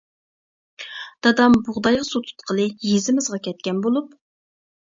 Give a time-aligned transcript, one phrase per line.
[1.27, 4.21] دادام بۇغدايغا سۇ تۇتقىلى يېزىمىزغا كەتكەن بولۇپ.